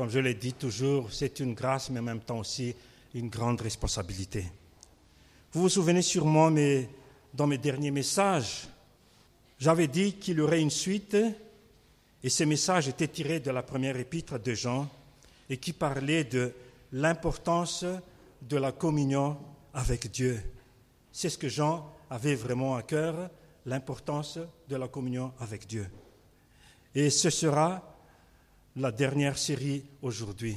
[0.00, 2.74] comme je l'ai dit toujours, c'est une grâce, mais en même temps aussi
[3.12, 4.46] une grande responsabilité.
[5.52, 6.88] Vous vous souvenez sûrement, mais
[7.34, 8.66] dans mes derniers messages,
[9.58, 11.18] j'avais dit qu'il y aurait une suite,
[12.24, 14.88] et ces messages étaient tirés de la première épître de Jean,
[15.50, 16.54] et qui parlait de
[16.92, 17.84] l'importance
[18.40, 19.36] de la communion
[19.74, 20.40] avec Dieu.
[21.12, 23.28] C'est ce que Jean avait vraiment à cœur,
[23.66, 25.86] l'importance de la communion avec Dieu.
[26.94, 27.82] Et ce sera
[28.80, 30.56] la dernière série aujourd'hui.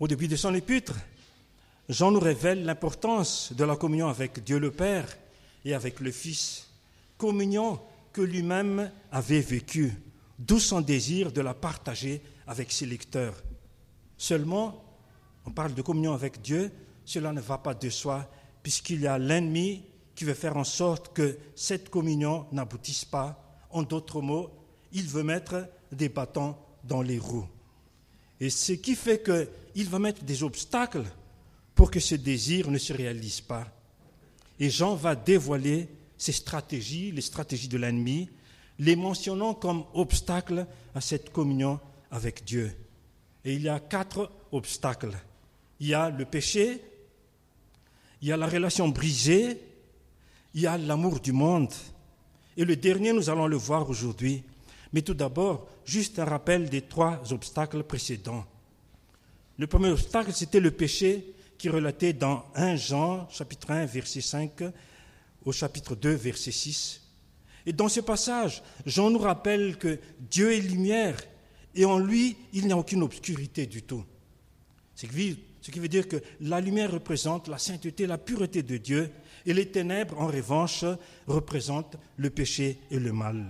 [0.00, 0.94] Au début de son épître,
[1.88, 5.06] Jean nous révèle l'importance de la communion avec Dieu le Père
[5.64, 6.68] et avec le Fils,
[7.18, 7.80] communion
[8.12, 9.92] que lui-même avait vécue,
[10.38, 13.40] d'où son désir de la partager avec ses lecteurs.
[14.18, 14.84] Seulement,
[15.46, 16.72] on parle de communion avec Dieu,
[17.04, 18.28] cela ne va pas de soi,
[18.62, 19.84] puisqu'il y a l'ennemi
[20.16, 23.40] qui veut faire en sorte que cette communion n'aboutisse pas.
[23.70, 24.50] En d'autres mots,
[24.92, 27.46] il veut mettre des bâtons dans les roues.
[28.40, 31.04] Et ce qui fait qu'il va mettre des obstacles
[31.74, 33.66] pour que ce désir ne se réalise pas.
[34.60, 38.28] Et Jean va dévoiler ses stratégies, les stratégies de l'ennemi,
[38.78, 42.72] les mentionnant comme obstacles à cette communion avec Dieu.
[43.44, 45.16] Et il y a quatre obstacles.
[45.80, 46.80] Il y a le péché,
[48.22, 49.60] il y a la relation brisée,
[50.54, 51.72] il y a l'amour du monde.
[52.56, 54.44] Et le dernier, nous allons le voir aujourd'hui.
[54.94, 58.44] Mais tout d'abord, juste un rappel des trois obstacles précédents.
[59.58, 64.20] Le premier obstacle, c'était le péché qui est relaté dans 1 Jean, chapitre 1, verset
[64.20, 64.52] 5,
[65.44, 67.02] au chapitre 2, verset 6.
[67.66, 69.98] Et dans ce passage, Jean nous rappelle que
[70.30, 71.16] Dieu est lumière
[71.74, 74.04] et en lui, il n'y a aucune obscurité du tout.
[74.94, 79.10] Ce qui veut dire que la lumière représente la sainteté, la pureté de Dieu,
[79.44, 80.84] et les ténèbres, en revanche,
[81.26, 83.44] représentent le péché et le mal.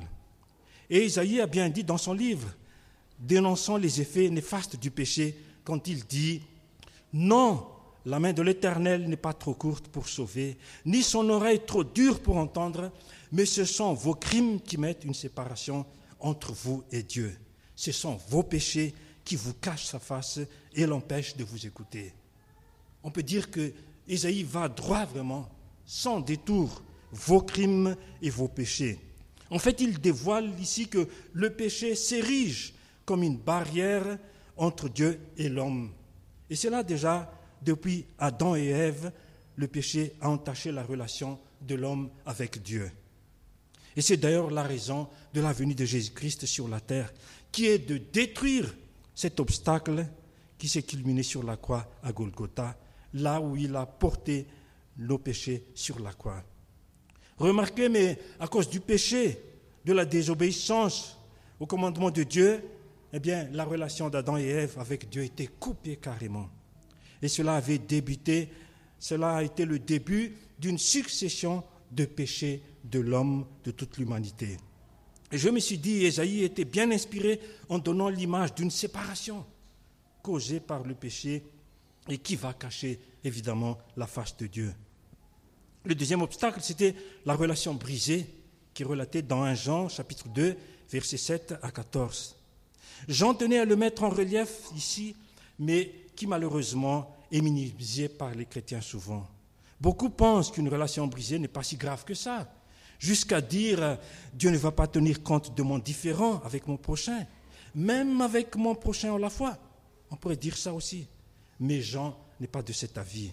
[0.91, 2.49] Et Isaïe a bien dit dans son livre,
[3.19, 6.43] dénonçant les effets néfastes du péché, quand il dit
[7.13, 7.67] Non,
[8.07, 12.21] la main de l'Éternel n'est pas trop courte pour sauver, ni son oreille trop dure
[12.21, 12.93] pour entendre,
[13.33, 15.87] mais ce sont vos crimes qui mettent une séparation
[16.21, 17.37] entre vous et Dieu.
[17.75, 18.95] Ce sont vos péchés
[19.25, 20.41] qui vous cachent sa face
[20.75, 22.13] et l'empêchent de vous écouter.
[23.03, 23.73] On peut dire que
[24.07, 25.49] Isaïe va droit vraiment,
[25.87, 28.99] sans détour, vos crimes et vos péchés.
[29.55, 34.19] En fait, il dévoile ici que le péché s'érige comme une barrière
[34.57, 35.93] entre Dieu et l'homme.
[36.51, 37.33] Et c'est là déjà,
[37.63, 39.13] depuis Adam et Ève,
[39.55, 42.91] le péché a entaché la relation de l'homme avec Dieu.
[43.95, 47.15] Et c'est d'ailleurs la raison de la venue de Jésus-Christ sur la terre,
[47.53, 48.75] qui est de détruire
[49.15, 50.05] cet obstacle
[50.59, 52.77] qui s'est culminé sur la croix à Golgotha,
[53.13, 54.49] là où il a porté
[54.97, 56.43] nos péchés sur la croix.
[57.39, 59.41] Remarquez, mais à cause du péché,
[59.85, 61.19] de la désobéissance
[61.61, 62.63] au commandement de Dieu,
[63.13, 66.49] eh bien, la relation d'Adam et Ève avec Dieu était coupée carrément.
[67.23, 68.49] Et cela avait débuté,
[68.99, 71.63] cela a été le début d'une succession
[71.93, 74.57] de péchés de l'homme, de toute l'humanité.
[75.31, 79.45] Et je me suis dit, Esaïe était bien inspiré en donnant l'image d'une séparation
[80.23, 81.45] causée par le péché
[82.09, 84.75] et qui va cacher évidemment la face de Dieu.
[85.85, 86.95] Le deuxième obstacle, c'était
[87.27, 88.27] la relation brisée
[88.73, 90.57] qui est relatée dans 1 Jean chapitre 2,
[90.91, 92.37] versets 7 à 14.
[93.07, 95.15] Jean tenait à le mettre en relief ici,
[95.59, 99.29] mais qui malheureusement est minimisé par les chrétiens souvent.
[99.79, 102.51] Beaucoup pensent qu'une relation brisée n'est pas si grave que ça,
[102.99, 103.99] jusqu'à dire
[104.33, 107.27] Dieu ne va pas tenir compte de mon différent avec mon prochain,
[107.75, 109.59] même avec mon prochain à la foi.
[110.11, 111.07] On pourrait dire ça aussi.
[111.61, 113.33] Mais Jean n'est pas de cet avis.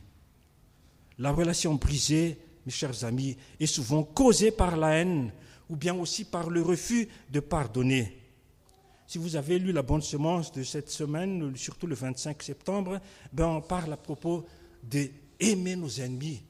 [1.17, 5.31] La relation brisée, mes chers amis, est souvent causée par la haine
[5.69, 8.17] ou bien aussi par le refus de pardonner.
[9.07, 13.01] Si vous avez lu la bonne semence de cette semaine, surtout le 25 septembre,
[13.33, 14.45] ben on parle à propos
[14.83, 16.41] d'aimer nos ennemis.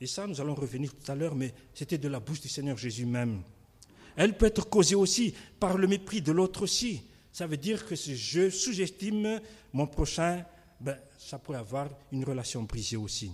[0.00, 2.76] Et ça, nous allons revenir tout à l'heure, mais c'était de la bouche du Seigneur
[2.76, 3.42] Jésus même.
[4.16, 7.02] Elle peut être causée aussi par le mépris de l'autre aussi.
[7.32, 9.40] Ça veut dire que si je sous-estime
[9.72, 10.44] mon prochain,
[10.80, 13.30] ben, ça pourrait avoir une relation brisée aussi.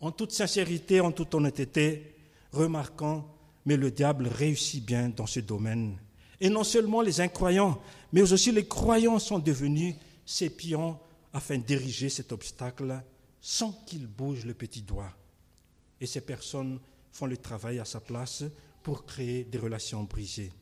[0.00, 2.14] En toute sincérité, en toute honnêteté,
[2.52, 3.24] remarquons,
[3.64, 5.96] mais le diable réussit bien dans ce domaine.
[6.40, 7.80] Et non seulement les incroyants,
[8.12, 9.94] mais aussi les croyants sont devenus
[10.24, 10.98] ses pions
[11.32, 13.02] afin d'ériger cet obstacle
[13.40, 15.12] sans qu'il bouge le petit doigt.
[16.00, 16.78] Et ces personnes
[17.12, 18.44] font le travail à sa place
[18.82, 20.52] pour créer des relations brisées.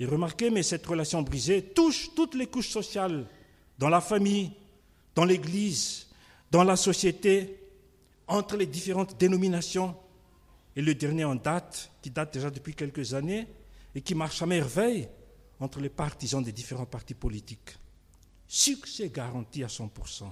[0.00, 3.26] Et remarquez, mais cette relation brisée touche toutes les couches sociales,
[3.78, 4.50] dans la famille,
[5.14, 6.06] dans l'Église,
[6.50, 7.67] dans la société,
[8.28, 9.96] entre les différentes dénominations.
[10.76, 13.46] Et le dernier en date, qui date déjà depuis quelques années
[13.94, 15.08] et qui marche à merveille,
[15.60, 17.76] entre les partisans des différents partis politiques.
[18.46, 20.24] Succès garanti à 100%.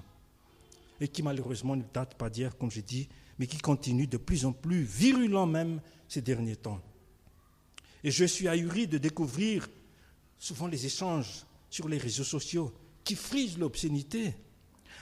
[1.00, 3.08] Et qui malheureusement ne date pas d'hier, comme j'ai dit,
[3.38, 6.80] mais qui continue de plus en plus virulent même ces derniers temps.
[8.04, 9.68] Et je suis ahuri de découvrir
[10.38, 12.72] souvent les échanges sur les réseaux sociaux
[13.04, 14.34] qui frisent l'obscénité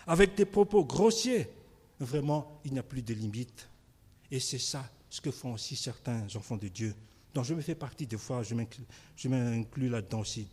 [0.06, 1.48] avec des propos grossiers.
[2.00, 3.68] Vraiment, il n'y a plus de limite.
[4.30, 6.94] Et c'est ça ce que font aussi certains enfants de Dieu,
[7.32, 10.48] dont je me fais partie des fois, je m'inclus là-dedans aussi.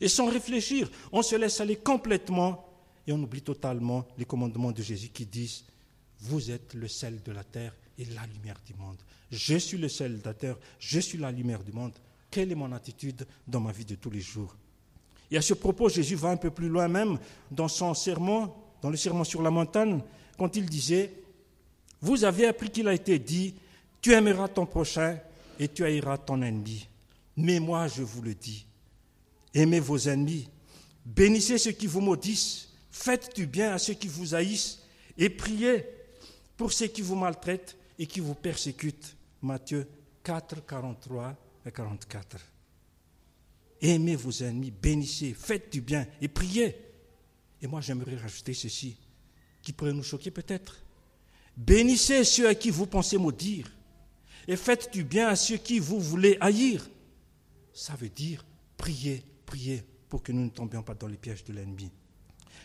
[0.00, 2.68] Et sans réfléchir, on se laisse aller complètement
[3.06, 5.64] et on oublie totalement les commandements de Jésus qui disent
[6.20, 8.98] Vous êtes le sel de la terre et la lumière du monde.
[9.30, 11.92] Je suis le sel de la terre, je suis la lumière du monde.
[12.30, 14.54] Quelle est mon attitude dans ma vie de tous les jours?
[15.30, 17.18] Et à ce propos, Jésus va un peu plus loin même
[17.50, 18.52] dans son sermon,
[18.82, 20.00] dans le sermon sur la montagne,
[20.36, 21.12] quand il disait
[22.00, 23.54] Vous avez appris qu'il a été dit
[24.00, 25.18] Tu aimeras ton prochain
[25.58, 26.88] et tu haïras ton ennemi.
[27.36, 28.66] Mais moi, je vous le dis
[29.54, 30.48] aimez vos ennemis,
[31.04, 34.80] bénissez ceux qui vous maudissent, faites du bien à ceux qui vous haïssent
[35.16, 35.86] et priez
[36.56, 39.16] pour ceux qui vous maltraitent et qui vous persécutent.
[39.42, 39.86] Matthieu
[40.22, 41.36] 4, 43
[41.66, 42.38] et 44.
[43.80, 46.76] Aimez vos ennemis, bénissez, faites du bien et priez.
[47.60, 48.96] Et moi, j'aimerais rajouter ceci,
[49.64, 50.84] qui pourrait nous choquer peut-être.
[51.56, 53.70] Bénissez ceux à qui vous pensez maudire
[54.46, 56.88] et faites du bien à ceux qui vous voulez haïr.
[57.72, 58.44] Ça veut dire
[58.76, 61.90] priez, priez pour que nous ne tombions pas dans les pièges de l'ennemi.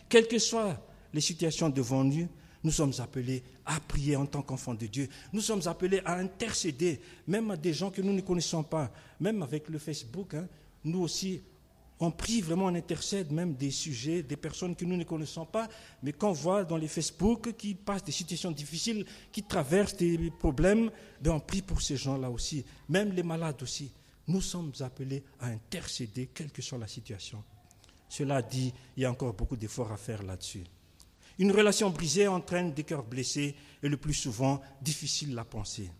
[0.08, 2.28] Quelles que soient les situations devant nous,
[2.62, 5.08] nous sommes appelés à prier en tant qu'enfants de Dieu.
[5.32, 8.92] Nous sommes appelés à intercéder, même à des gens que nous ne connaissons pas.
[9.18, 10.46] Même avec le Facebook, hein,
[10.84, 11.42] nous aussi,
[12.00, 15.68] on prie vraiment, on intercède même des sujets, des personnes que nous ne connaissons pas,
[16.02, 20.90] mais qu'on voit dans les Facebook qui passent des situations difficiles, qui traversent des problèmes,
[21.26, 23.92] on prie pour ces gens-là aussi, même les malades aussi.
[24.26, 27.44] Nous sommes appelés à intercéder, quelle que soit la situation.
[28.08, 30.64] Cela dit, il y a encore beaucoup d'efforts à faire là-dessus.
[31.38, 35.90] Une relation brisée entraîne des cœurs blessés et le plus souvent difficile à penser.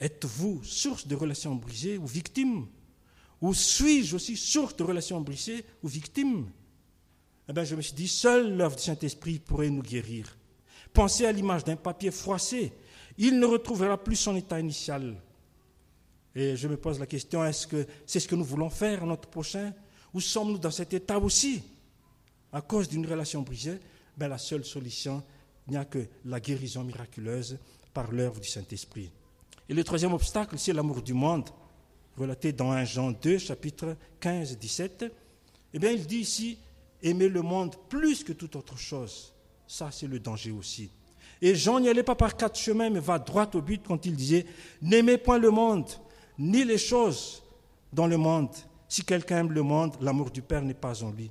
[0.00, 2.66] Êtes-vous source de relations brisées ou victime
[3.40, 6.50] Ou suis-je aussi source de relations brisées ou victime
[7.48, 10.36] Eh bien, je me suis dit, seule l'œuvre du Saint-Esprit pourrait nous guérir.
[10.92, 12.72] Pensez à l'image d'un papier froissé.
[13.18, 15.16] Il ne retrouvera plus son état initial.
[16.34, 19.06] Et je me pose la question, est-ce que c'est ce que nous voulons faire à
[19.06, 19.72] notre prochain?
[20.12, 21.62] Ou sommes-nous dans cet état aussi?
[22.52, 23.78] À cause d'une relation brisée
[24.16, 25.22] ben, la seule solution,
[25.66, 27.58] il n'y a que la guérison miraculeuse
[27.92, 29.10] par l'œuvre du Saint-Esprit.
[29.68, 31.50] Et le troisième obstacle, c'est l'amour du monde,
[32.16, 35.12] relaté dans 1 Jean 2, chapitre 15 17.
[35.74, 36.58] Eh bien, il dit ici,
[37.02, 39.32] aimer le monde plus que toute autre chose.
[39.66, 40.90] Ça, c'est le danger aussi.
[41.42, 44.14] Et Jean n'y allait pas par quatre chemins, mais va droit au but quand il
[44.14, 44.46] disait,
[44.80, 45.88] n'aimez point le monde,
[46.38, 47.42] ni les choses
[47.92, 48.50] dans le monde.
[48.88, 51.30] Si quelqu'un aime le monde, l'amour du Père n'est pas en lui.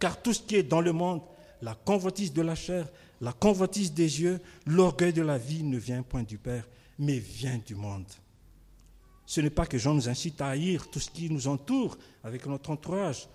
[0.00, 1.20] Car tout ce qui est dans le monde,
[1.62, 2.88] la convoitise de la chair,
[3.20, 6.66] la convoitise des yeux, l'orgueil de la vie ne vient point du Père,
[6.98, 8.06] mais vient du monde.
[9.26, 12.46] Ce n'est pas que Jean nous incite à haïr tout ce qui nous entoure avec
[12.46, 13.28] notre entourage,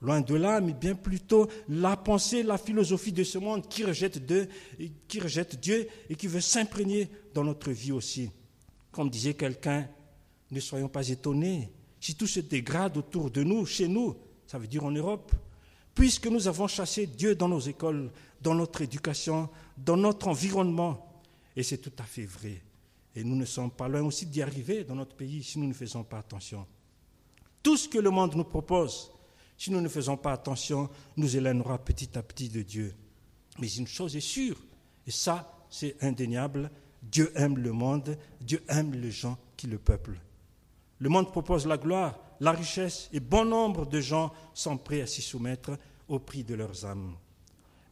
[0.00, 4.24] loin de là, mais bien plutôt la pensée, la philosophie de ce monde qui rejette,
[4.24, 4.48] Dieu,
[5.06, 8.30] qui rejette Dieu et qui veut s'imprégner dans notre vie aussi.
[8.90, 9.86] Comme disait quelqu'un,
[10.50, 11.70] ne soyons pas étonnés
[12.00, 14.16] si tout se dégrade autour de nous, chez nous,
[14.46, 15.32] ça veut dire en Europe,
[15.94, 18.10] puisque nous avons chassé Dieu dans nos écoles,
[18.40, 21.22] dans notre éducation, dans notre environnement.
[21.56, 22.62] Et c'est tout à fait vrai.
[23.14, 25.72] Et nous ne sommes pas loin aussi d'y arriver dans notre pays si nous ne
[25.72, 26.66] faisons pas attention.
[27.62, 29.10] Tout ce que le monde nous propose,
[29.56, 32.94] si nous ne faisons pas attention, nous éloignera petit à petit de Dieu.
[33.58, 34.56] Mais une chose est sûre,
[35.06, 36.70] et ça c'est indéniable,
[37.02, 40.20] Dieu aime le monde, Dieu aime les gens qui le peuplent.
[40.98, 45.06] Le monde propose la gloire, la richesse, et bon nombre de gens sont prêts à
[45.06, 45.72] s'y soumettre
[46.08, 47.14] au prix de leurs âmes.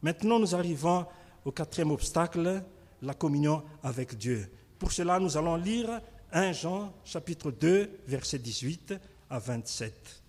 [0.01, 1.05] Maintenant, nous arrivons
[1.45, 2.63] au quatrième obstacle,
[3.01, 4.49] la communion avec Dieu.
[4.79, 8.93] Pour cela, nous allons lire 1 Jean chapitre 2, versets 18
[9.29, 10.21] à 27.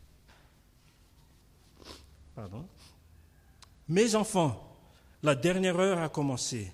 [2.35, 2.64] Pardon.
[3.88, 4.78] Mes enfants,
[5.23, 6.73] la dernière heure a commencé.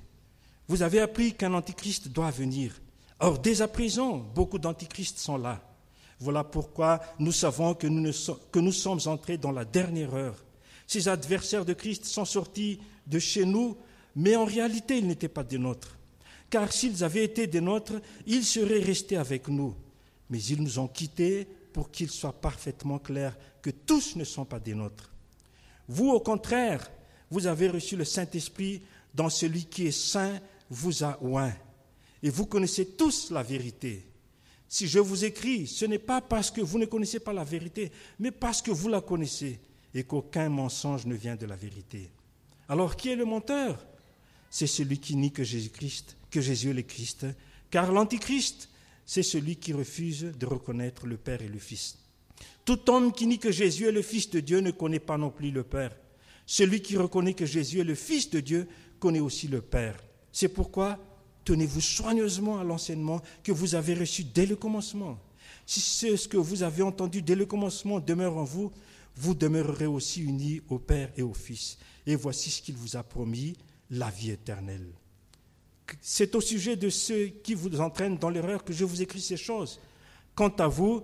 [0.69, 2.81] Vous avez appris qu'un antichrist doit venir.
[3.21, 5.63] Or, dès à présent, beaucoup d'antichrists sont là.
[6.21, 8.11] Voilà pourquoi nous savons que nous,
[8.53, 10.45] que nous sommes entrés dans la dernière heure.
[10.87, 13.77] Ces adversaires de Christ sont sortis de chez nous,
[14.15, 15.97] mais en réalité, ils n'étaient pas des nôtres.
[16.55, 19.75] Car s'ils avaient été des nôtres, ils seraient restés avec nous.
[20.31, 24.61] Mais ils nous ont quittés pour qu'il soit parfaitement clair que tous ne sont pas
[24.61, 25.11] des nôtres.
[25.89, 26.89] Vous, au contraire,
[27.29, 28.83] vous avez reçu le Saint-Esprit
[29.13, 30.39] dans celui qui est saint
[30.71, 31.53] vous a oint.
[32.23, 34.07] Et vous connaissez tous la vérité.
[34.69, 37.91] Si je vous écris, ce n'est pas parce que vous ne connaissez pas la vérité,
[38.21, 39.59] mais parce que vous la connaissez
[39.93, 42.13] et qu'aucun mensonge ne vient de la vérité.
[42.69, 43.85] Alors qui est le menteur?
[44.51, 47.29] C'est celui qui nie que Jésus-Christ, que Jésus est le Christ,
[47.71, 48.69] car l'antichrist,
[49.07, 51.97] c'est celui qui refuse de reconnaître le Père et le Fils.
[52.65, 55.31] Tout homme qui nie que Jésus est le Fils de Dieu ne connaît pas non
[55.31, 55.97] plus le Père.
[56.45, 58.67] Celui qui reconnaît que Jésus est le Fils de Dieu
[58.99, 59.97] connaît aussi le Père.
[60.33, 60.99] C'est pourquoi
[61.45, 65.21] tenez-vous soigneusement à l'enseignement que vous avez reçu dès le commencement.
[65.67, 68.73] Si ce que vous avez entendu dès le commencement demeure en vous,
[69.15, 71.79] vous demeurerez aussi unis au Père et au Fils.
[72.09, 73.57] Et voici ce qu'il vous a promis,
[73.89, 74.91] la vie éternelle.
[76.01, 79.37] C'est au sujet de ceux qui vous entraînent dans l'erreur que je vous écris ces
[79.37, 79.81] choses.
[80.35, 81.03] Quant à vous,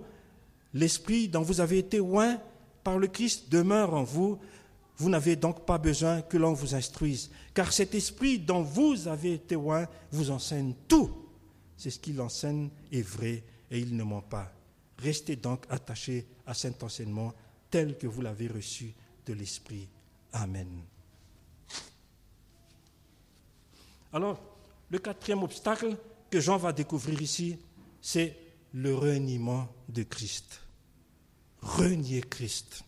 [0.73, 2.39] l'Esprit dont vous avez été oint
[2.83, 4.39] par le Christ demeure en vous.
[4.97, 9.33] Vous n'avez donc pas besoin que l'on vous instruise, car cet Esprit dont vous avez
[9.33, 11.11] été oint vous enseigne tout.
[11.77, 14.51] C'est ce qu'il enseigne est vrai et il ne ment pas.
[14.99, 17.33] Restez donc attachés à cet enseignement
[17.71, 18.93] tel que vous l'avez reçu
[19.25, 19.87] de l'Esprit.
[20.33, 20.67] Amen.
[24.13, 24.39] Alors,
[24.91, 25.97] le quatrième obstacle
[26.29, 27.57] que Jean va découvrir ici,
[28.01, 28.37] c'est
[28.73, 30.61] le reniement de Christ.
[31.61, 32.83] Renier Christ.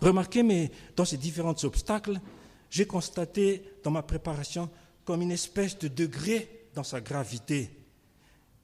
[0.00, 2.20] Remarquez, mais dans ces différents obstacles,
[2.68, 4.68] j'ai constaté dans ma préparation
[5.04, 7.70] comme une espèce de degré dans sa gravité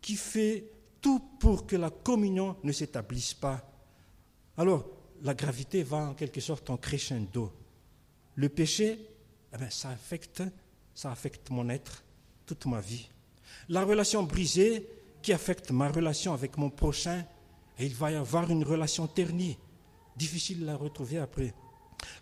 [0.01, 0.65] qui fait
[1.01, 3.65] tout pour que la communion ne s'établisse pas.
[4.57, 4.87] Alors,
[5.23, 7.53] la gravité va en quelque sorte en crescendo.
[8.35, 8.99] Le péché,
[9.55, 10.43] eh bien, ça, affecte,
[10.95, 12.03] ça affecte mon être,
[12.51, 13.09] toute ma vie.
[13.69, 14.85] La relation brisée
[15.23, 17.25] qui affecte ma relation avec mon prochain,
[17.79, 19.57] et il va y avoir une relation ternie,
[20.17, 21.55] difficile la retrouver après.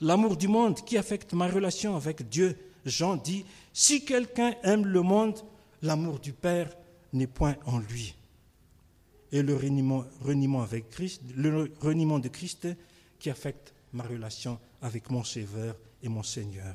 [0.02, 5.00] L'amour du monde qui affecte ma relation avec Dieu, Jean dit, si quelqu'un aime le
[5.00, 5.38] monde,
[5.80, 6.76] l'amour du Père
[7.14, 8.14] n'est point en lui.
[9.32, 12.68] Et le reniement, avec Christ, le reniement de Christ
[13.18, 16.74] qui affecte ma relation avec mon Sauveur et mon Seigneur.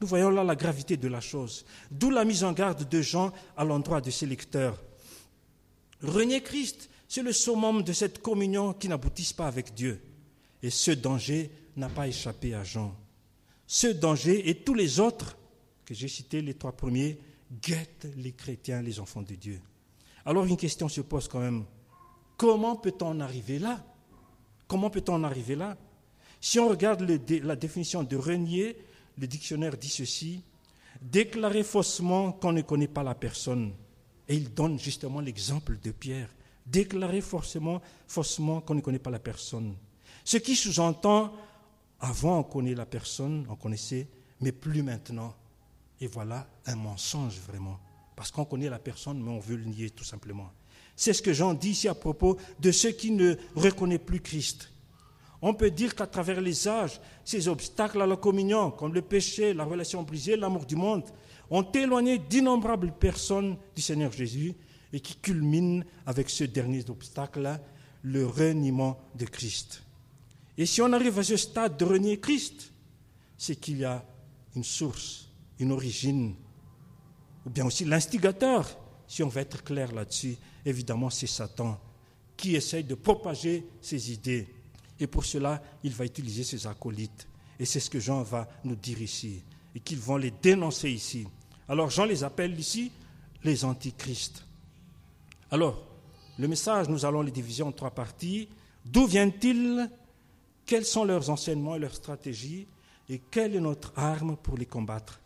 [0.00, 3.32] Nous voyons là la gravité de la chose, d'où la mise en garde de Jean
[3.56, 4.82] à l'endroit de ses lecteurs.
[6.02, 10.00] Renier Christ, c'est le summum de cette communion qui n'aboutisse pas avec Dieu.
[10.62, 12.96] Et ce danger n'a pas échappé à Jean.
[13.66, 15.36] Ce danger et tous les autres
[15.84, 17.18] que j'ai cités, les trois premiers,
[17.60, 19.60] guettent les chrétiens, les enfants de Dieu.
[20.24, 21.64] Alors une question se pose quand même.
[22.38, 23.84] Comment peut-on arriver là?
[24.66, 25.76] Comment peut-on en arriver là?
[26.40, 28.78] Si on regarde la définition de renier,
[29.18, 30.42] le dictionnaire dit ceci
[31.00, 33.72] déclarer faussement qu'on ne connaît pas la personne.
[34.28, 36.28] Et il donne justement l'exemple de Pierre.
[36.66, 39.74] Déclarer forcément, faussement qu'on ne connaît pas la personne.
[40.24, 41.34] Ce qui sous-entend,
[42.00, 44.08] avant on connaît la personne, on connaissait,
[44.40, 45.34] mais plus maintenant.
[46.00, 47.78] Et voilà un mensonge vraiment.
[48.14, 50.50] Parce qu'on connaît la personne, mais on veut le nier tout simplement.
[50.94, 54.70] C'est ce que Jean dit ici à propos de ceux qui ne reconnaissent plus Christ.
[55.42, 59.54] On peut dire qu'à travers les âges, ces obstacles à la communion, comme le péché,
[59.54, 61.04] la relation brisée, l'amour du monde,
[61.50, 64.54] ont éloigné d'innombrables personnes du Seigneur Jésus
[64.92, 67.60] et qui culminent avec ce dernier obstacle-là,
[68.02, 69.82] le reniement de Christ.
[70.58, 72.72] Et si on arrive à ce stade de renier Christ,
[73.38, 74.04] c'est qu'il y a
[74.54, 75.28] une source,
[75.58, 76.34] une origine,
[77.46, 78.68] ou bien aussi l'instigateur,
[79.06, 81.80] si on veut être clair là-dessus, évidemment c'est Satan
[82.36, 84.48] qui essaye de propager ses idées.
[85.00, 87.26] Et pour cela, il va utiliser ses acolytes.
[87.58, 89.42] Et c'est ce que Jean va nous dire ici,
[89.74, 91.26] et qu'ils vont les dénoncer ici.
[91.68, 92.92] Alors Jean les appelle ici
[93.42, 94.44] les antichrists.
[95.50, 95.82] Alors,
[96.38, 98.48] le message, nous allons les diviser en trois parties.
[98.84, 99.90] D'où viennent-ils?
[100.64, 102.66] Quels sont leurs enseignements et leurs stratégies?
[103.08, 105.20] Et quelle est notre arme pour les combattre?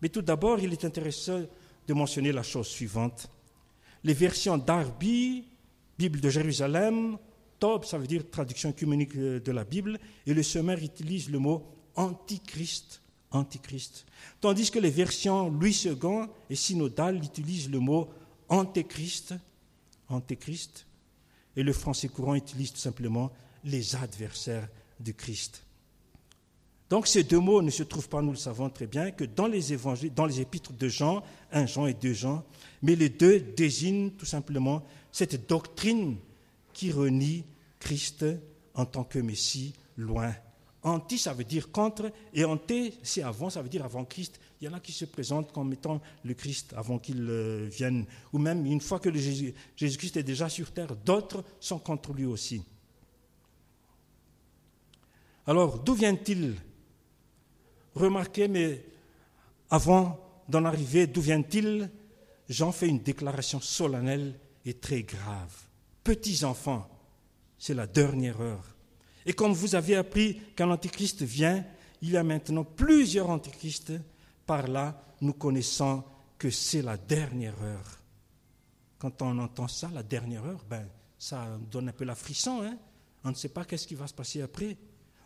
[0.00, 1.42] Mais tout d'abord, il est intéressant
[1.86, 3.28] de mentionner la chose suivante.
[4.04, 5.44] Les versions d'Arbi,
[5.98, 7.18] Bible de Jérusalem,
[7.58, 11.66] Tob, ça veut dire traduction œcuménique de la Bible, et le sommaire utilise le mot
[11.94, 13.02] antichrist.
[13.30, 14.06] Antichrist.
[14.40, 18.08] Tandis que les versions Louis II et synodales utilisent le mot
[18.48, 19.34] antéchrist,
[20.08, 20.86] antéchrist,
[21.56, 23.32] et le français courant utilise tout simplement
[23.64, 24.68] les adversaires
[25.00, 25.64] de Christ.
[26.88, 29.48] Donc ces deux mots ne se trouvent pas, nous le savons très bien, que dans
[29.48, 32.44] les évangiles, dans les épîtres de Jean, 1 Jean et 2 Jean,
[32.82, 36.16] mais les deux désignent tout simplement cette doctrine
[36.76, 37.42] qui renie
[37.78, 38.26] Christ
[38.74, 40.34] en tant que Messie loin.
[40.82, 44.38] Anti, ça veut dire contre, et anté, c'est avant, ça veut dire avant Christ.
[44.60, 48.04] Il y en a qui se présentent comme étant le Christ avant qu'il euh, vienne,
[48.34, 52.62] ou même une fois que Jésus-Christ est déjà sur terre, d'autres sont contre lui aussi.
[55.46, 56.56] Alors, d'où vient-il
[57.94, 58.84] Remarquez, mais
[59.70, 61.90] avant d'en arriver, d'où vient-il
[62.50, 65.65] Jean fait une déclaration solennelle est très grave.
[66.06, 66.88] Petits enfants,
[67.58, 68.76] c'est la dernière heure.
[69.26, 71.64] Et comme vous avez appris qu'un antichrist vient,
[72.00, 73.92] il y a maintenant plusieurs antichrists.
[74.46, 76.04] Par là, nous connaissons
[76.38, 77.98] que c'est la dernière heure.
[79.00, 80.86] Quand on entend ça, la dernière heure, ben,
[81.18, 82.62] ça donne un peu la frisson.
[82.62, 82.78] Hein.
[83.24, 84.76] on ne sait pas qu'est-ce qui va se passer après.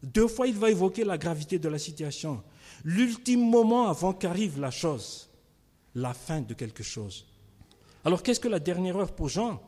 [0.02, 2.42] Deux fois, il va évoquer la gravité de la situation.
[2.84, 5.28] L'ultime moment avant qu'arrive la chose,
[5.94, 7.26] la fin de quelque chose.
[8.02, 9.60] Alors, qu'est-ce que la dernière heure pour Jean?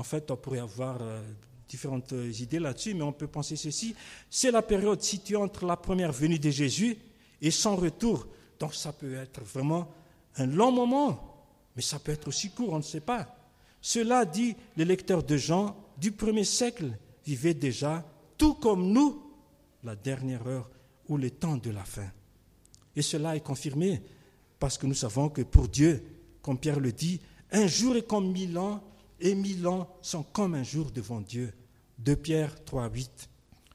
[0.00, 1.20] En fait, on pourrait avoir euh,
[1.68, 3.94] différentes euh, idées là-dessus, mais on peut penser ceci.
[4.30, 6.96] C'est la période située entre la première venue de Jésus
[7.42, 8.26] et son retour.
[8.58, 9.90] Donc, ça peut être vraiment
[10.36, 11.44] un long moment,
[11.76, 13.36] mais ça peut être aussi court, on ne sait pas.
[13.82, 18.02] Cela dit, les lecteurs de Jean du premier siècle vivaient déjà,
[18.38, 19.22] tout comme nous,
[19.84, 20.70] la dernière heure
[21.10, 22.10] ou le temps de la fin.
[22.96, 24.00] Et cela est confirmé
[24.58, 26.02] parce que nous savons que pour Dieu,
[26.40, 27.20] comme Pierre le dit,
[27.52, 28.82] un jour est comme mille ans
[29.20, 31.52] et mille ans sont comme un jour devant Dieu.
[31.98, 33.28] 2 Pierre 3, 8.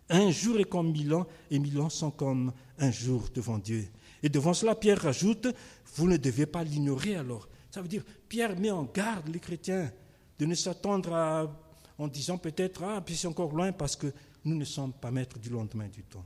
[0.09, 3.87] Un jour est comme mille ans et mille ans sont comme un jour devant Dieu.
[4.21, 5.47] Et devant cela, Pierre rajoute,
[5.95, 7.47] vous ne devez pas l'ignorer alors.
[7.71, 9.91] Ça veut dire, Pierre met en garde les chrétiens
[10.39, 11.51] de ne s'attendre à,
[11.97, 14.11] en disant peut-être, ah, puis c'est encore loin parce que
[14.43, 16.25] nous ne sommes pas maîtres du lendemain du temps.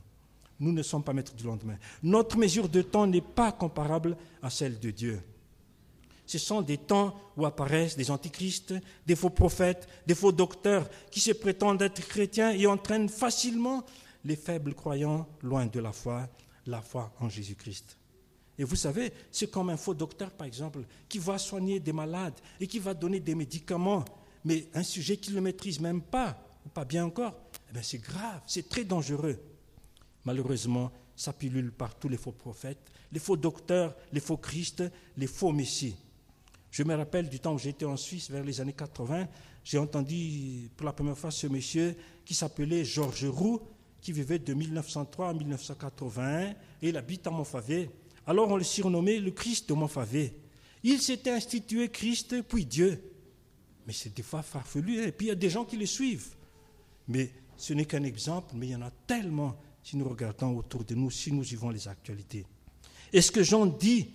[0.58, 1.76] Nous ne sommes pas maîtres du lendemain.
[2.02, 5.20] Notre mesure de temps n'est pas comparable à celle de Dieu.
[6.30, 8.72] Ce sont des temps où apparaissent des antichrists,
[9.04, 13.84] des faux prophètes, des faux docteurs qui se prétendent être chrétiens et entraînent facilement
[14.24, 16.28] les faibles croyants loin de la foi,
[16.66, 17.96] la foi en Jésus-Christ.
[18.56, 22.38] Et vous savez, c'est comme un faux docteur, par exemple, qui va soigner des malades
[22.60, 24.04] et qui va donner des médicaments,
[24.44, 27.34] mais un sujet qu'il ne maîtrise même pas, ou pas bien encore,
[27.74, 29.36] eh c'est grave, c'est très dangereux.
[30.24, 34.84] Malheureusement, ça pilule par tous les faux prophètes, les faux docteurs, les faux Christ,
[35.16, 35.96] les faux messies.
[36.70, 39.26] Je me rappelle du temps où j'étais en Suisse, vers les années 80,
[39.64, 43.60] j'ai entendu pour la première fois ce monsieur qui s'appelait Georges Roux,
[44.00, 47.90] qui vivait de 1903 à 1981, et il habite à Montfavet.
[48.26, 50.34] Alors on le surnommait le Christ de Montfavet.
[50.82, 53.02] Il s'était institué Christ, puis Dieu.
[53.86, 55.06] Mais c'est des fois farfelu, hein.
[55.08, 56.36] et puis il y a des gens qui le suivent.
[57.08, 60.84] Mais ce n'est qu'un exemple, mais il y en a tellement si nous regardons autour
[60.84, 62.46] de nous, si nous vivons les actualités.
[63.12, 64.10] Et ce que Jean dit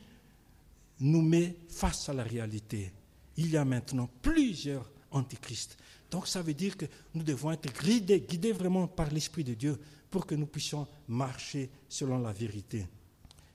[0.99, 2.91] nous met face à la réalité.
[3.37, 5.77] Il y a maintenant plusieurs antichrists.
[6.11, 9.79] Donc ça veut dire que nous devons être guidés, guidés vraiment par l'Esprit de Dieu
[10.09, 12.87] pour que nous puissions marcher selon la vérité.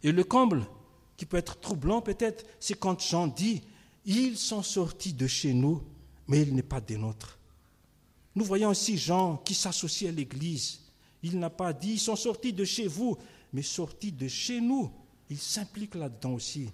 [0.03, 0.67] Et le comble,
[1.17, 3.63] qui peut être troublant peut-être, c'est quand Jean dit,
[4.07, 5.83] ils sont sortis de chez nous,
[6.27, 7.39] mais il n'est pas des nôtres.
[8.35, 10.81] Nous voyons aussi Jean qui s'associe à l'Église.
[11.23, 13.19] Il n'a pas dit, ils sont sortis de chez vous,
[13.53, 14.91] mais sortis de chez nous.
[15.29, 16.71] Il s'implique là-dedans aussi.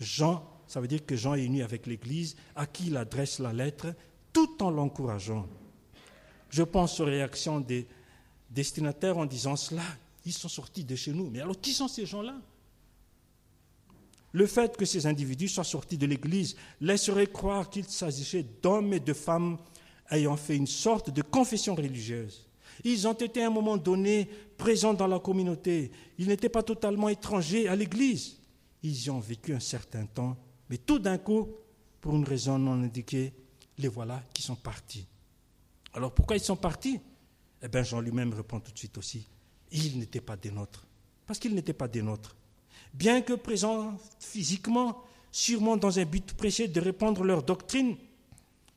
[0.00, 3.52] Jean, ça veut dire que Jean est uni avec l'Église, à qui il adresse la
[3.52, 3.94] lettre,
[4.32, 5.46] tout en l'encourageant.
[6.50, 7.86] Je pense aux réactions des
[8.50, 9.82] destinataires en disant cela.
[10.24, 11.30] Ils sont sortis de chez nous.
[11.30, 12.36] Mais alors, qui sont ces gens-là?
[14.32, 19.00] Le fait que ces individus soient sortis de l'Église laisserait croire qu'il s'agissait d'hommes et
[19.00, 19.58] de femmes
[20.10, 22.46] ayant fait une sorte de confession religieuse.
[22.84, 25.90] Ils ont été à un moment donné présents dans la communauté.
[26.18, 28.37] Ils n'étaient pas totalement étrangers à l'Église.
[28.82, 30.36] Ils y ont vécu un certain temps,
[30.70, 31.48] mais tout d'un coup,
[32.00, 33.32] pour une raison non indiquée,
[33.78, 35.06] les voilà qui sont partis.
[35.94, 37.00] Alors pourquoi ils sont partis?
[37.62, 39.26] Eh bien, Jean lui-même répond tout de suite aussi.
[39.72, 40.86] Ils n'étaient pas des nôtres.
[41.26, 42.36] Parce qu'ils n'étaient pas des nôtres.
[42.94, 47.96] Bien que présents physiquement, sûrement dans un but précis de répandre leur doctrine,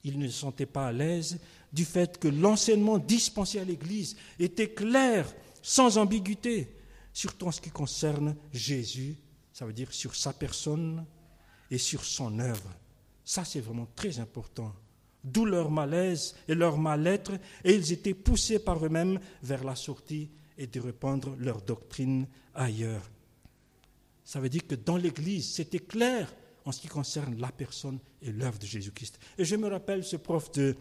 [0.04, 1.40] ils ne se sentaient pas à l'aise
[1.72, 6.76] du fait que l'enseignement dispensé à l'Église était clair, sans ambiguïté,
[7.14, 9.16] surtout en ce qui concerne Jésus
[9.54, 11.06] ça veut dire sur sa personne
[11.70, 12.70] et sur son œuvre.
[13.24, 14.74] Ça, c'est vraiment très important.
[15.24, 17.34] D'où leur malaise et leur mal-être,
[17.64, 23.10] et ils étaient poussés par eux-mêmes vers la sortie et de répandre leur doctrine ailleurs.
[24.24, 26.34] Ça veut dire que dans l'Église, c'était clair
[26.66, 29.20] en ce qui concerne la personne et l'œuvre de Jésus-Christ.
[29.38, 30.76] Et je me rappelle ce prof de,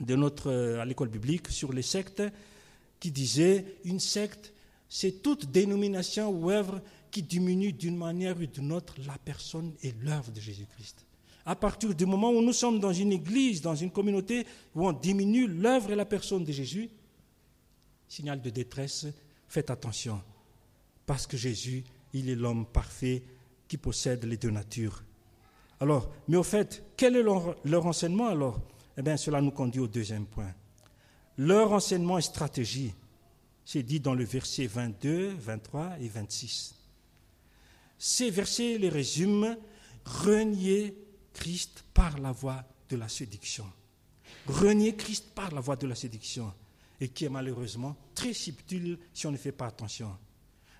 [0.00, 2.22] de notre, euh, à l'école biblique sur les sectes
[3.00, 4.52] qui disait, une secte,
[4.88, 6.80] c'est toute dénomination ou œuvre
[7.12, 11.06] qui diminue d'une manière ou d'une autre la personne et l'œuvre de Jésus-Christ.
[11.44, 14.92] À partir du moment où nous sommes dans une église, dans une communauté où on
[14.92, 16.88] diminue l'œuvre et la personne de Jésus,
[18.08, 19.06] signal de détresse,
[19.46, 20.22] faites attention.
[21.04, 23.22] Parce que Jésus, il est l'homme parfait
[23.68, 25.02] qui possède les deux natures.
[25.80, 28.60] Alors, mais au fait, quel est leur, enseignement alors?
[28.96, 30.54] Eh bien, cela nous conduit au deuxième point.
[31.36, 32.94] Leur enseignement et stratégie,
[33.64, 36.81] c'est dit dans le verset 22, 23 et 26.
[38.04, 39.54] Ces versets les résument
[40.04, 40.92] renier
[41.32, 43.64] Christ par la voie de la séduction.
[44.48, 46.52] Renier Christ par la voie de la séduction
[47.00, 50.10] et qui est malheureusement très subtil si on ne fait pas attention.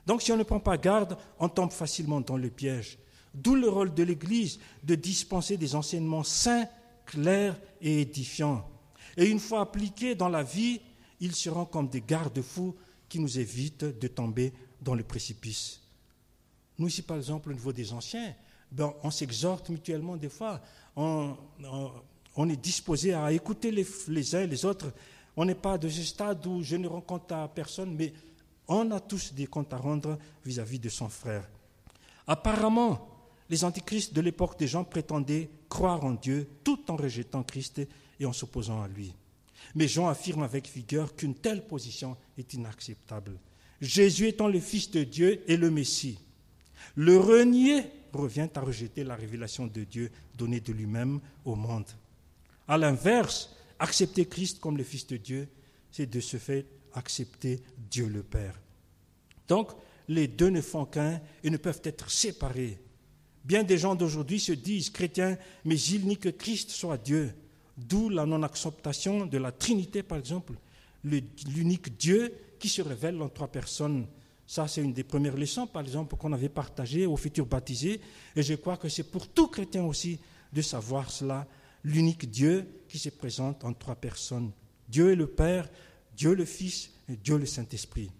[0.04, 2.98] Donc si on ne prend pas garde, on tombe facilement dans le piège.
[3.32, 6.66] D'où le rôle de l'Église de dispenser des enseignements sains,
[7.06, 8.68] clairs et édifiants.
[9.16, 10.80] Et une fois appliqués dans la vie,
[11.20, 12.74] ils seront comme des garde-fous
[13.08, 15.81] qui nous évitent de tomber dans le précipice.
[16.78, 18.34] Nous ici, par exemple, au niveau des anciens,
[18.70, 20.60] ben, on s'exhorte mutuellement des fois.
[20.96, 21.36] On,
[22.48, 24.92] est disposé à écouter les, les uns les autres.
[25.36, 28.12] On n'est pas de ce stade où je ne rends compte à personne, mais
[28.68, 31.48] on a tous des comptes à rendre vis-à-vis de son frère.
[32.26, 33.08] Apparemment,
[33.50, 37.82] les antichrists de l'époque des gens prétendaient croire en Dieu tout en rejetant Christ
[38.18, 39.12] et en s'opposant à lui.
[39.74, 43.38] Mais Jean affirme avec vigueur qu'une telle position est inacceptable.
[43.80, 46.18] Jésus étant le Fils de Dieu et le Messie.
[46.96, 51.86] Le renier revient à rejeter la révélation de Dieu donnée de lui-même au monde.
[52.68, 55.48] À l'inverse, accepter Christ comme le Fils de Dieu,
[55.90, 58.60] c'est de ce fait accepter Dieu le Père.
[59.48, 59.70] Donc,
[60.08, 62.78] les deux ne font qu'un et ne peuvent être séparés.
[63.44, 67.32] Bien des gens d'aujourd'hui se disent chrétiens, mais ils nient que Christ soit Dieu.
[67.76, 70.52] D'où la non-acceptation de la Trinité, par exemple,
[71.04, 74.06] l'unique Dieu qui se révèle en trois personnes.
[74.46, 78.00] Ça, c'est une des premières leçons, par exemple, qu'on avait partagées aux futurs baptisés.
[78.36, 80.18] Et je crois que c'est pour tout chrétien aussi
[80.52, 81.46] de savoir cela.
[81.84, 84.50] L'unique Dieu qui se présente en trois personnes.
[84.88, 85.68] Dieu est le Père,
[86.16, 88.10] Dieu le Fils et Dieu le Saint-Esprit.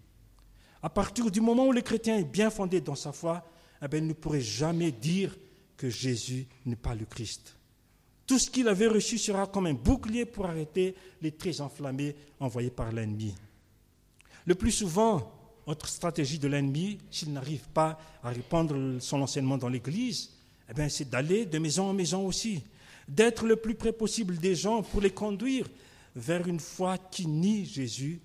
[0.81, 3.47] À partir du moment où le chrétien est bien fondé dans sa foi,
[3.81, 5.37] eh bien, il ne pourrait jamais dire
[5.77, 7.55] que Jésus n'est pas le Christ.
[8.25, 12.69] Tout ce qu'il avait reçu sera comme un bouclier pour arrêter les traits enflammés envoyés
[12.69, 13.35] par l'ennemi.
[14.45, 15.31] Le plus souvent,
[15.67, 20.31] notre stratégie de l'ennemi, s'il n'arrive pas à répandre son enseignement dans l'Église,
[20.69, 22.63] eh c'est d'aller de maison en maison aussi,
[23.07, 25.67] d'être le plus près possible des gens pour les conduire
[26.15, 28.21] vers une foi qui nie Jésus,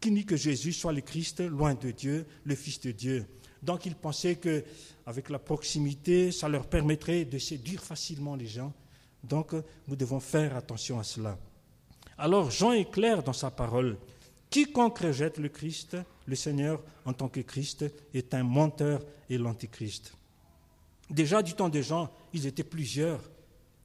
[0.00, 3.26] qui nie que Jésus soit le Christ, loin de Dieu, le Fils de Dieu.
[3.62, 4.64] Donc ils pensaient que
[5.06, 8.72] avec la proximité, ça leur permettrait de séduire facilement les gens.
[9.22, 9.52] Donc
[9.86, 11.38] nous devons faire attention à cela.
[12.16, 13.98] Alors Jean est clair dans sa parole.
[14.48, 15.96] Quiconque rejette le Christ,
[16.30, 20.14] le Seigneur en tant que Christ, est un menteur et l'antichrist.
[21.10, 23.20] Déjà du temps des gens, ils étaient plusieurs.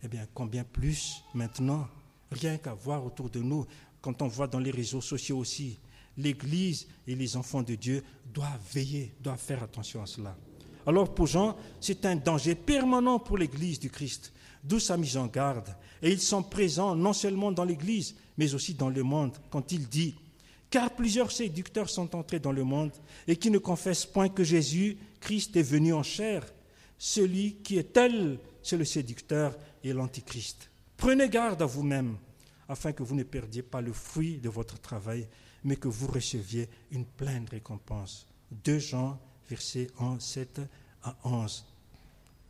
[0.03, 1.87] Eh bien, combien plus maintenant?
[2.31, 3.65] Rien qu'à voir autour de nous,
[3.99, 5.79] quand on voit dans les réseaux sociaux aussi,
[6.17, 10.37] l'Église et les enfants de Dieu doivent veiller, doivent faire attention à cela.
[10.85, 14.31] Alors pour Jean, c'est un danger permanent pour l'Église du Christ,
[14.63, 15.75] d'où sa mise en garde.
[16.03, 19.87] Et ils sont présents non seulement dans l'Église, mais aussi dans le monde, quand il
[19.87, 20.13] dit,
[20.69, 22.91] car plusieurs séducteurs sont entrés dans le monde
[23.27, 26.45] et qui ne confessent point que Jésus, Christ, est venu en chair.
[26.97, 30.69] Celui qui est tel, c'est le séducteur et l'antichrist.
[30.97, 32.17] Prenez garde à vous-même,
[32.67, 35.27] afin que vous ne perdiez pas le fruit de votre travail,
[35.63, 38.27] mais que vous receviez une pleine récompense.
[38.63, 39.87] 2 Jean, versets
[40.19, 40.61] 7
[41.03, 41.65] à 11.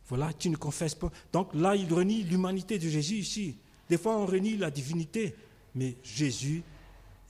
[0.08, 1.10] Voilà, tu ne confesses pas.
[1.32, 3.58] Donc là, il renie l'humanité de Jésus ici.
[3.88, 5.34] Des fois, on renie la divinité,
[5.74, 6.62] mais Jésus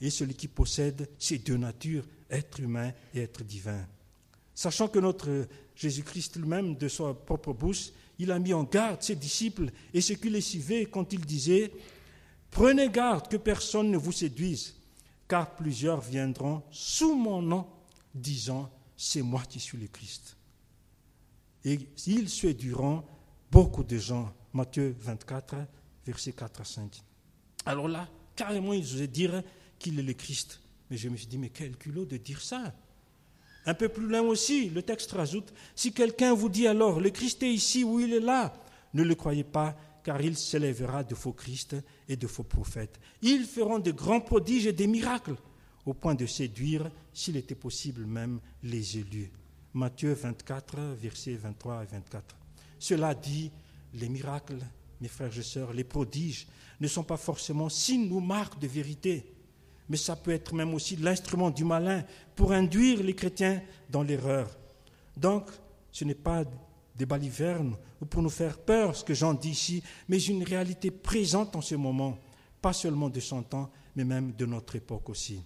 [0.01, 3.85] est celui qui possède ces deux natures, être humain et être divin.
[4.53, 9.15] Sachant que notre Jésus-Christ lui-même, de sa propre bouche, il a mis en garde ses
[9.15, 11.71] disciples et ceux qui les suivaient quand il disait
[12.49, 14.75] Prenez garde que personne ne vous séduise,
[15.27, 17.67] car plusieurs viendront sous mon nom,
[18.15, 20.35] disant C'est moi qui suis le Christ.
[21.63, 23.03] Et ils séduiront
[23.51, 24.33] beaucoup de gens.
[24.53, 25.55] Matthieu 24,
[26.05, 27.03] versets 4 à 5.
[27.65, 29.43] Alors là, carrément, ils osaient dire
[29.79, 30.61] qu'il est le Christ.
[30.89, 32.73] Mais je me suis dit Mais quel culot de dire ça
[33.67, 37.43] un peu plus loin aussi, le texte rajoute, si quelqu'un vous dit alors, le Christ
[37.43, 38.53] est ici ou il est là,
[38.93, 41.75] ne le croyez pas, car il s'élèvera de faux Christ
[42.07, 42.97] et de faux prophètes.
[43.21, 45.35] Ils feront de grands prodiges et des miracles,
[45.85, 49.33] au point de séduire, s'il était possible même, les élus.
[49.73, 52.37] Matthieu 24, versets 23 et 24.
[52.79, 53.51] Cela dit,
[53.95, 54.59] les miracles,
[55.01, 56.47] mes frères et sœurs, les prodiges,
[56.79, 59.25] ne sont pas forcément signes ou marques de vérité
[59.89, 62.03] mais ça peut être même aussi l'instrument du malin
[62.35, 64.49] pour induire les chrétiens dans l'erreur.
[65.15, 65.49] Donc,
[65.91, 66.43] ce n'est pas
[66.95, 70.91] des balivernes ou pour nous faire peur, ce que j'en dis ici, mais une réalité
[70.91, 72.17] présente en ce moment,
[72.61, 75.41] pas seulement de son temps, mais même de notre époque aussi.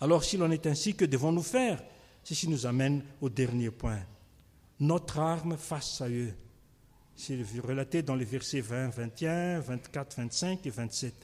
[0.00, 1.82] Alors, s'il en est ainsi, que devons-nous faire?
[2.22, 4.00] Ceci nous amène au dernier point.
[4.78, 6.32] Notre arme face à eux.
[7.14, 11.14] C'est relaté dans les versets 20, 21, 24, 25 et 27.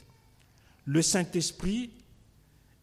[0.85, 1.91] Le Saint-Esprit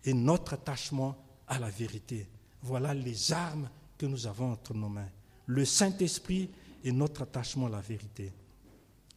[0.05, 1.15] et notre attachement
[1.47, 2.27] à la vérité.
[2.61, 5.09] Voilà les armes que nous avons entre nos mains.
[5.45, 6.49] Le Saint-Esprit
[6.83, 8.31] et notre attachement à la vérité.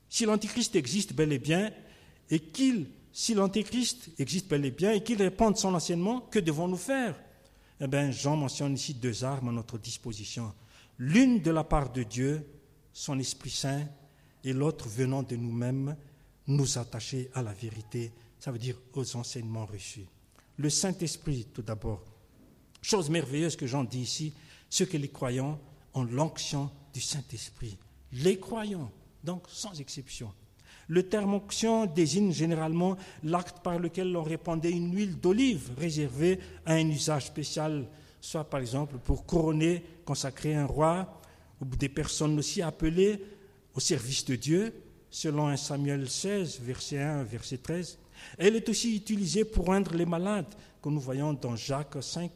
[0.09, 1.72] Si l'Antichrist existe bel et bien,
[2.31, 6.77] et qu'il, si l'Antéchrist existe bel et bien, et qu'il répande son enseignement, que devons-nous
[6.77, 7.18] faire?
[7.81, 10.53] Eh bien, Jean mentionne ici deux armes à notre disposition.
[10.99, 12.46] L'une de la part de Dieu,
[12.92, 13.87] son Esprit Saint,
[14.44, 15.96] et l'autre venant de nous-mêmes,
[16.46, 20.07] nous attacher à la vérité, ça veut dire aux enseignements reçus.
[20.58, 22.02] Le Saint-Esprit, tout d'abord.
[22.82, 24.32] Chose merveilleuse que Jean dit ici,
[24.70, 25.60] ce que les croyants
[25.94, 27.76] ont l'onction du Saint-Esprit.
[28.12, 28.90] Les croyants,
[29.24, 30.32] donc sans exception.
[30.88, 36.74] Le terme onction désigne généralement l'acte par lequel l'on répandait une huile d'olive réservée à
[36.74, 37.88] un usage spécial,
[38.20, 41.20] soit par exemple pour couronner, consacrer un roi,
[41.60, 43.20] ou des personnes aussi appelées
[43.74, 44.74] au service de Dieu,
[45.10, 47.98] selon 1 Samuel 16, verset 1, verset 13.
[48.38, 52.33] Elle est aussi utilisée pour rendre les malades, comme nous voyons dans Jacques 5,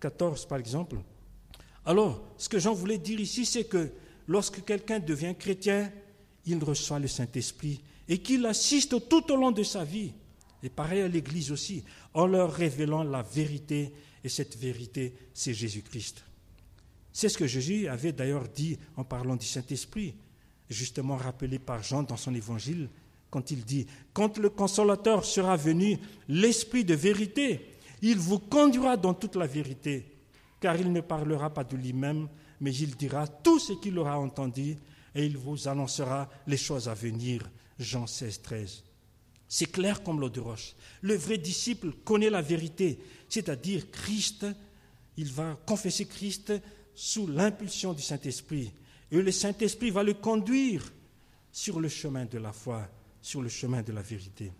[0.00, 0.96] 14 par exemple.
[1.84, 3.90] Alors, ce que Jean voulait dire ici, c'est que
[4.26, 5.90] lorsque quelqu'un devient chrétien,
[6.46, 10.12] il reçoit le Saint-Esprit et qu'il assiste tout au long de sa vie,
[10.62, 13.92] et pareil à l'Église aussi, en leur révélant la vérité,
[14.24, 16.24] et cette vérité, c'est Jésus-Christ.
[17.12, 20.14] C'est ce que Jésus avait d'ailleurs dit en parlant du Saint-Esprit,
[20.68, 22.88] justement rappelé par Jean dans son évangile,
[23.30, 29.14] quand il dit, quand le consolateur sera venu, l'Esprit de vérité, il vous conduira dans
[29.14, 30.06] toute la vérité,
[30.60, 32.28] car il ne parlera pas de lui-même,
[32.60, 34.76] mais il dira tout ce qu'il aura entendu
[35.14, 37.48] et il vous annoncera les choses à venir.
[37.78, 38.84] Jean 16, 13.
[39.48, 40.74] C'est clair comme l'eau de roche.
[41.00, 44.46] Le vrai disciple connaît la vérité, c'est-à-dire Christ.
[45.16, 46.52] Il va confesser Christ
[46.94, 48.72] sous l'impulsion du Saint-Esprit.
[49.10, 50.92] Et le Saint-Esprit va le conduire
[51.50, 52.86] sur le chemin de la foi,
[53.28, 54.50] sur le chemin de la vérité.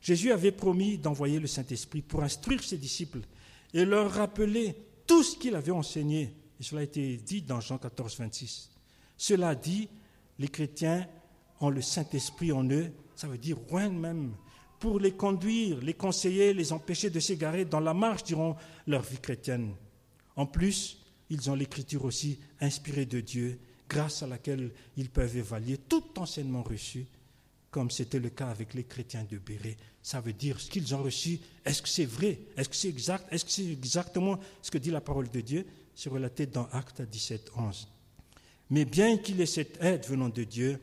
[0.00, 3.18] Jésus avait promis d'envoyer le Saint-Esprit pour instruire ses disciples
[3.74, 4.76] et leur rappeler
[5.08, 6.32] tout ce qu'il avait enseigné.
[6.60, 8.70] Et cela a été dit dans Jean 14, 26.
[9.16, 9.88] Cela dit,
[10.38, 11.04] les chrétiens
[11.58, 14.36] ont le Saint-Esprit en eux, ça veut dire loin même,
[14.78, 19.18] pour les conduire, les conseiller, les empêcher de s'égarer dans la marche durant leur vie
[19.18, 19.74] chrétienne.
[20.36, 25.78] En plus, ils ont l'écriture aussi inspirée de Dieu, grâce à laquelle ils peuvent évaluer
[25.78, 27.06] tout enseignement reçu,
[27.76, 29.76] comme c'était le cas avec les chrétiens de Béret.
[30.02, 32.38] Ça veut dire ce qu'ils ont reçu, est-ce que c'est vrai?
[32.56, 33.30] Est-ce que c'est exact?
[33.30, 35.66] Est-ce que c'est exactement ce que dit la parole de Dieu?
[35.94, 37.86] C'est relaté dans Acte 17, 11.
[38.70, 40.80] Mais bien qu'il ait cette aide venant de Dieu,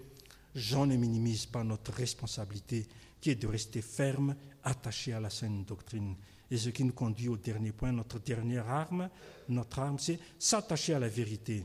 [0.54, 2.86] Jean ne minimise pas notre responsabilité
[3.20, 6.14] qui est de rester ferme, attaché à la saine doctrine.
[6.52, 9.10] Et ce qui nous conduit au dernier point, notre dernière arme,
[9.50, 11.64] notre arme, c'est s'attacher à la vérité.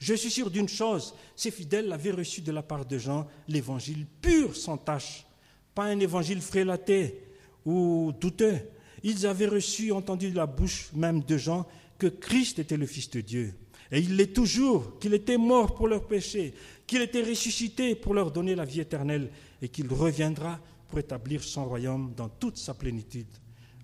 [0.00, 4.06] Je suis sûr d'une chose, ces fidèles avaient reçu de la part de Jean l'évangile
[4.20, 5.26] pur, sans tache,
[5.74, 7.24] pas un évangile frélaté
[7.64, 8.58] ou douteux.
[9.02, 11.66] Ils avaient reçu, entendu de la bouche même de Jean,
[11.98, 13.54] que Christ était le Fils de Dieu.
[13.90, 16.54] Et il l'est toujours, qu'il était mort pour leurs péchés,
[16.86, 21.64] qu'il était ressuscité pour leur donner la vie éternelle et qu'il reviendra pour établir son
[21.64, 23.26] royaume dans toute sa plénitude.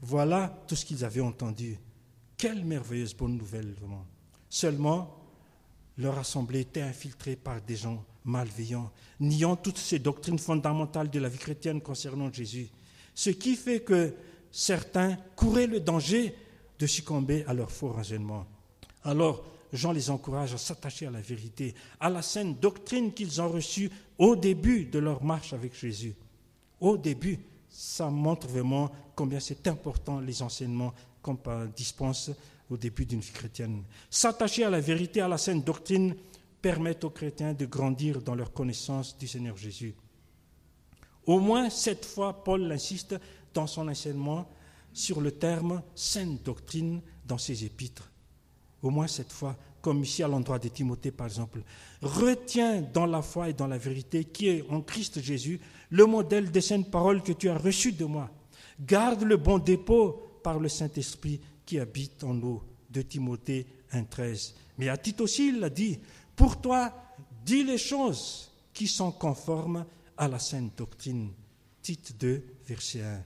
[0.00, 1.78] Voilà tout ce qu'ils avaient entendu.
[2.36, 4.06] Quelle merveilleuse bonne nouvelle, vraiment.
[4.48, 5.17] Seulement,
[5.98, 11.28] leur assemblée était infiltrée par des gens malveillants, niant toutes ces doctrines fondamentales de la
[11.28, 12.68] vie chrétienne concernant Jésus.
[13.14, 14.14] Ce qui fait que
[14.50, 16.34] certains couraient le danger
[16.78, 18.46] de succomber à leur faux renseignements.
[19.02, 23.48] Alors, Jean les encourage à s'attacher à la vérité, à la saine doctrine qu'ils ont
[23.48, 26.14] reçue au début de leur marche avec Jésus.
[26.80, 31.38] Au début, ça montre vraiment combien c'est important les enseignements qu'on
[31.76, 32.30] dispense
[32.70, 33.82] au début d'une vie chrétienne.
[34.10, 36.14] S'attacher à la vérité, à la saine doctrine,
[36.60, 39.94] permet aux chrétiens de grandir dans leur connaissance du Seigneur Jésus.
[41.26, 43.16] Au moins sept fois, Paul insiste
[43.54, 44.50] dans son enseignement
[44.92, 48.10] sur le terme saine doctrine dans ses épîtres
[48.82, 51.62] au moins cette fois, comme ici à l'endroit de Timothée par exemple.
[52.02, 56.50] Retiens dans la foi et dans la vérité qui est en Christ Jésus le modèle
[56.50, 58.30] des saintes paroles que tu as reçues de moi.
[58.80, 62.62] Garde le bon dépôt par le Saint-Esprit qui habite en nous.
[62.88, 64.54] De Timothée 1.13.
[64.78, 65.98] Mais à Tite aussi, il l'a dit,
[66.34, 66.90] pour toi,
[67.44, 69.84] dis les choses qui sont conformes
[70.16, 71.30] à la sainte doctrine.
[71.82, 73.22] Tite 2, verset 1.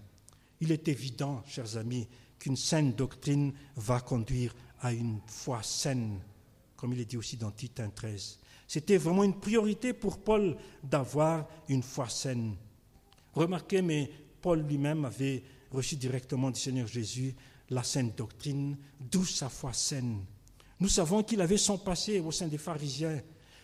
[0.63, 2.09] Il est évident, chers amis,
[2.41, 6.19] qu'une sainte doctrine va conduire à une foi saine,
[6.77, 8.39] comme il est dit aussi dans Tite 1.13.
[8.67, 12.57] C'était vraiment une priorité pour Paul d'avoir une foi saine.
[13.35, 17.37] Remarquez, mais Paul lui-même avait reçu directement du Seigneur Jésus
[17.73, 20.25] la saine doctrine, d'où sa foi saine.
[20.81, 23.21] Nous savons qu'il avait son passé au sein des pharisiens,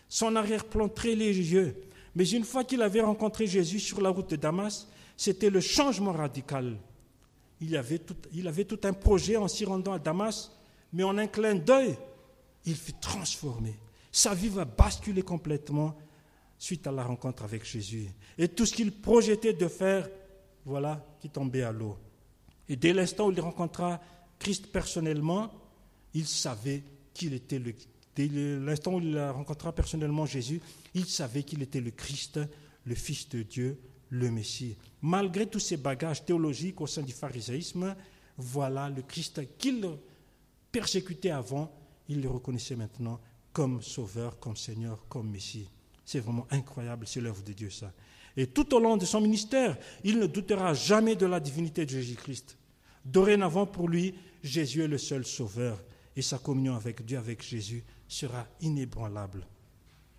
[0.07, 1.75] son arrière-plan très léger,
[2.15, 6.11] mais une fois qu'il avait rencontré Jésus sur la route de Damas, c'était le changement
[6.11, 6.77] radical.
[7.61, 10.51] Il avait, tout, il avait tout un projet en s'y rendant à Damas
[10.93, 11.97] mais en un clin d'œil,
[12.65, 13.75] il fut transformé.
[14.11, 15.95] Sa vie va basculer complètement
[16.57, 18.07] suite à la rencontre avec Jésus.
[18.37, 20.09] Et tout ce qu'il projetait de faire,
[20.65, 21.97] voilà, qui tombait à l'eau.
[22.69, 23.99] Et dès l'instant où il rencontra
[24.37, 25.51] Christ personnellement,
[26.13, 27.73] il savait qu'il était le
[28.15, 28.99] Dès l'instant
[29.73, 30.59] personnellement Jésus,
[30.93, 32.39] il savait qu'il était le Christ,
[32.83, 33.79] le Fils de Dieu,
[34.09, 34.75] le Messie.
[35.01, 37.95] Malgré tous ces bagages théologiques au sein du pharisaïsme,
[38.37, 39.87] voilà le Christ qu'il
[40.69, 41.71] persécutait avant,
[42.09, 43.21] il le reconnaissait maintenant
[43.53, 45.69] comme Sauveur, comme Seigneur, comme Messie.
[46.03, 47.93] C'est vraiment incroyable, c'est l'œuvre de Dieu ça.
[48.37, 51.91] Et tout au long de son ministère, il ne doutera jamais de la divinité de
[51.91, 52.57] Jésus-Christ.
[53.05, 55.83] Dorénavant, pour lui, Jésus est le seul Sauveur
[56.15, 59.45] et sa communion avec Dieu, avec Jésus, sera inébranlable.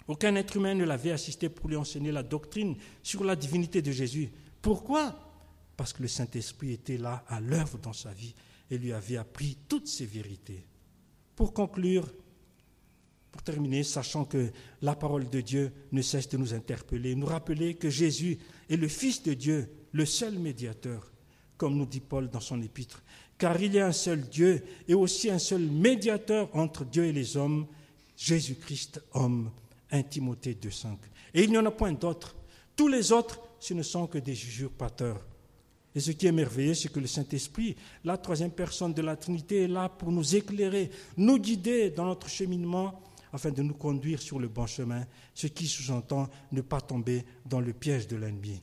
[0.09, 3.93] Aucun être humain ne l'avait assisté pour lui enseigner la doctrine sur la divinité de
[3.93, 4.31] Jésus.
[4.61, 5.15] Pourquoi?
[5.77, 8.35] Parce que le Saint-Esprit était là à l'œuvre dans sa vie
[8.71, 10.65] et lui avait appris toutes ces vérités.
[11.37, 12.09] Pour conclure,
[13.33, 14.51] pour terminer, sachant que
[14.83, 18.39] la parole de Dieu ne cesse de nous interpeller, nous rappeler que Jésus
[18.69, 21.13] est le Fils de Dieu, le seul médiateur,
[21.57, 23.03] comme nous dit Paul dans son épître,
[23.39, 27.13] car il y a un seul Dieu et aussi un seul médiateur entre Dieu et
[27.13, 27.67] les hommes,
[28.17, 29.51] Jésus-Christ, homme,
[29.91, 30.97] 1 Timothée 2.5.
[31.35, 32.37] Et il n'y en a point d'autre.
[32.77, 35.25] Tous les autres, ce ne sont que des usurpateurs.
[35.95, 39.65] Et ce qui est merveilleux, c'est que le Saint-Esprit, la troisième personne de la Trinité,
[39.65, 43.01] est là pour nous éclairer, nous guider dans notre cheminement,
[43.33, 47.61] afin de nous conduire sur le bon chemin, ce qui sous-entend ne pas tomber dans
[47.61, 48.61] le piège de l'ennemi.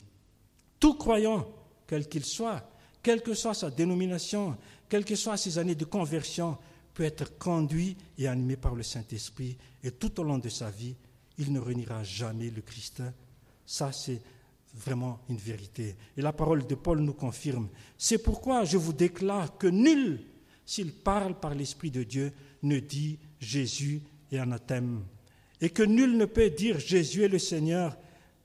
[0.78, 1.48] Tout croyant,
[1.86, 2.70] quel qu'il soit,
[3.02, 4.56] quelle que soit sa dénomination,
[4.88, 6.56] quelles que soient ses années de conversion,
[6.94, 10.96] peut être conduit et animé par le Saint-Esprit, et tout au long de sa vie,
[11.38, 13.02] il ne reniera jamais le Christ.
[13.64, 14.20] Ça, c'est
[14.74, 15.96] vraiment une vérité.
[16.16, 17.68] Et la parole de Paul nous confirme.
[17.96, 20.20] C'est pourquoi je vous déclare que nul,
[20.66, 25.04] s'il parle par l'Esprit de Dieu, ne dit Jésus est anathème.
[25.60, 27.96] Et que nul ne peut dire Jésus est le Seigneur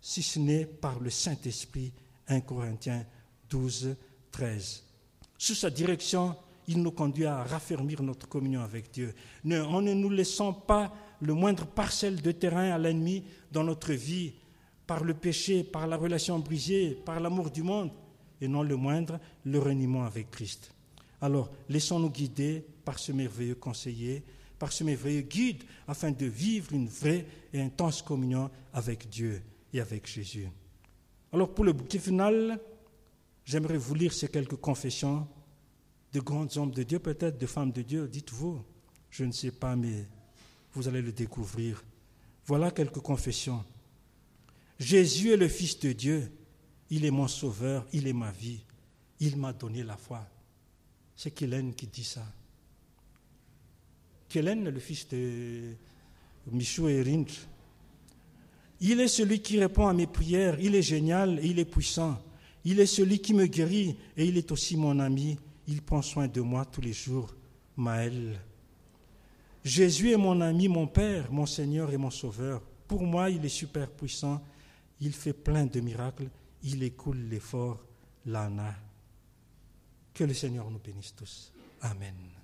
[0.02, 1.94] si ce n'est par le Saint-Esprit.
[2.28, 3.06] 1 Corinthiens
[3.50, 3.96] 12,
[4.32, 4.84] 13.
[5.38, 6.36] Sous sa direction,
[6.68, 9.14] il nous conduit à raffermir notre communion avec Dieu.
[9.46, 14.34] En ne nous laissant pas le moindre parcelle de terrain à l'ennemi dans notre vie,
[14.88, 17.92] par le péché, par la relation brisée, par l'amour du monde,
[18.42, 20.74] et non le moindre, le reniement avec Christ.
[21.22, 24.24] Alors, laissons-nous guider par ce merveilleux conseiller,
[24.64, 29.42] par ce merveilleux guide, afin de vivre une vraie et intense communion avec Dieu
[29.74, 30.48] et avec Jésus.
[31.34, 32.62] Alors, pour le bouquet final,
[33.44, 35.28] j'aimerais vous lire ces quelques confessions
[36.14, 38.64] de grands hommes de Dieu, peut-être de femmes de Dieu, dites-vous,
[39.10, 40.06] je ne sais pas, mais
[40.72, 41.84] vous allez le découvrir.
[42.46, 43.66] Voilà quelques confessions.
[44.80, 46.32] Jésus est le Fils de Dieu,
[46.90, 48.64] il est mon sauveur, il est ma vie,
[49.20, 50.26] il m'a donné la foi.
[51.18, 52.26] C'est Kélène qui dit ça.
[54.42, 55.76] Le fils de
[56.52, 57.46] Michou et Rinch.
[58.82, 62.20] Il est celui qui répond à mes prières, il est génial et il est puissant.
[62.66, 65.38] Il est celui qui me guérit et il est aussi mon ami.
[65.68, 67.34] Il prend soin de moi tous les jours.
[67.78, 68.40] Maël.
[69.64, 72.62] Jésus est mon ami, mon Père, mon Seigneur et mon Sauveur.
[72.88, 74.42] Pour moi, il est super puissant.
[75.00, 76.30] Il fait plein de miracles.
[76.64, 77.86] Il écoule l'effort,
[78.26, 78.76] l'ana.
[80.14, 81.52] Que le Seigneur nous bénisse tous.
[81.82, 82.43] Amen.